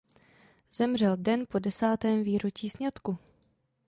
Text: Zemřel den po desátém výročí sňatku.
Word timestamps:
Zemřel 0.71 1.17
den 1.17 1.45
po 1.49 1.59
desátém 1.59 2.23
výročí 2.23 2.69
sňatku. 2.69 3.17